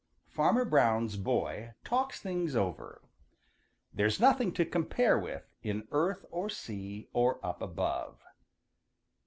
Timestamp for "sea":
6.49-7.07